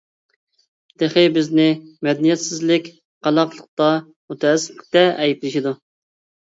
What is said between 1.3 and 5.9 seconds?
بىزنى مەدەنىيەتسىزلىك، قالاقلىقتا، مۇتەئەسسىپلىكتە ئەيىبلىشىدۇ.